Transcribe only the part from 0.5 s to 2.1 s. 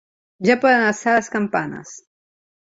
poden alçar les campanes.